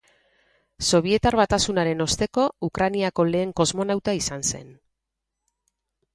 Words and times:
Sobietar 0.85 1.37
Batasunaren 1.39 2.01
osteko 2.05 2.47
Ukrainako 2.69 3.27
lehen 3.35 3.53
kosmonauta 3.61 4.19
izan 4.23 4.49
zen. 4.55 4.75